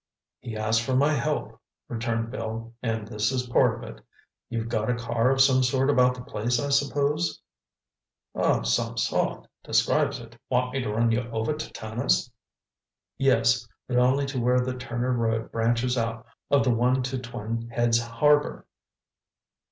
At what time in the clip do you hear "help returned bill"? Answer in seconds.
1.13-2.73